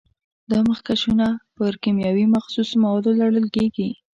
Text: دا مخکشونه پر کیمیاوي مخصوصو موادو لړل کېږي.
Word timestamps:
دا 0.51 0.59
مخکشونه 0.69 1.27
پر 1.55 1.73
کیمیاوي 1.83 2.25
مخصوصو 2.35 2.73
موادو 2.83 3.11
لړل 3.21 3.47
کېږي. 3.55 3.89